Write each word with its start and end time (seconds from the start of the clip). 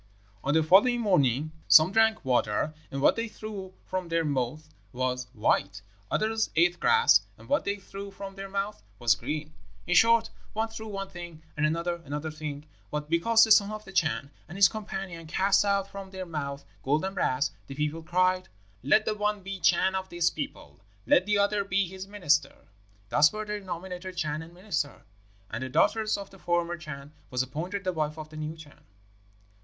"On 0.43 0.55
the 0.55 0.63
following 0.63 0.99
morning 0.99 1.51
some 1.67 1.91
drank 1.91 2.25
water, 2.25 2.73
and 2.89 3.03
what 3.03 3.15
they 3.15 3.27
threw 3.27 3.75
from 3.85 4.07
their 4.07 4.25
mouths 4.25 4.67
was 4.93 5.27
white; 5.31 5.83
others 6.09 6.49
ate 6.55 6.79
grass, 6.79 7.21
and 7.37 7.47
what 7.47 7.65
they 7.65 7.75
threw 7.75 8.09
from 8.09 8.33
their 8.33 8.49
mouths 8.49 8.81
was 8.97 9.13
green. 9.13 9.53
In 9.85 9.93
short, 9.93 10.31
one 10.53 10.69
threw 10.69 10.87
one 10.87 11.09
thing, 11.09 11.43
and 11.55 11.67
another 11.67 12.01
another 12.03 12.31
thing. 12.31 12.65
But 12.89 13.11
because 13.11 13.43
the 13.43 13.51
son 13.51 13.69
of 13.69 13.85
the 13.85 13.91
Chan 13.91 14.31
and 14.49 14.57
his 14.57 14.67
companion 14.67 15.27
cast 15.27 15.63
out 15.63 15.87
from 15.87 16.09
their 16.09 16.25
mouths 16.25 16.65
gold 16.81 17.05
and 17.05 17.13
brass, 17.13 17.51
the 17.67 17.75
people 17.75 18.01
cried, 18.01 18.49
'Let 18.81 19.05
the 19.05 19.13
one 19.13 19.43
be 19.43 19.59
Chan 19.59 19.93
of 19.93 20.09
this 20.09 20.31
people 20.31 20.79
let 21.05 21.27
the 21.27 21.37
other 21.37 21.63
be 21.63 21.87
his 21.87 22.07
minister.' 22.07 22.65
Thus 23.09 23.31
were 23.31 23.45
they 23.45 23.59
nominated 23.59 24.17
Chan 24.17 24.41
and 24.41 24.51
minister! 24.51 25.03
And 25.51 25.61
the 25.63 25.69
daughter 25.69 26.01
of 26.17 26.31
the 26.31 26.39
former 26.39 26.75
Chan 26.77 27.13
was 27.29 27.43
appointed 27.43 27.83
the 27.83 27.93
wife 27.93 28.17
of 28.17 28.29
the 28.29 28.37
new 28.37 28.57
Chan. 28.57 28.83